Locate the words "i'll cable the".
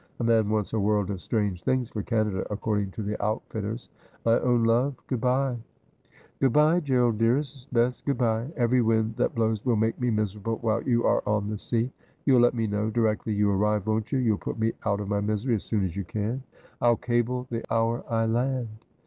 16.81-17.63